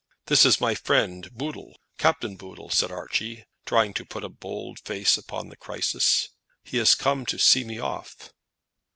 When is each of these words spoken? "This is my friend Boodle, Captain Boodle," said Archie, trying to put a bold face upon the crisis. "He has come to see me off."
"This 0.25 0.45
is 0.47 0.59
my 0.59 0.73
friend 0.73 1.29
Boodle, 1.31 1.77
Captain 1.99 2.35
Boodle," 2.35 2.71
said 2.71 2.91
Archie, 2.91 3.45
trying 3.67 3.93
to 3.93 4.03
put 4.03 4.23
a 4.23 4.29
bold 4.29 4.79
face 4.79 5.15
upon 5.15 5.49
the 5.49 5.55
crisis. 5.55 6.29
"He 6.63 6.77
has 6.77 6.95
come 6.95 7.23
to 7.27 7.37
see 7.37 7.63
me 7.63 7.77
off." 7.77 8.33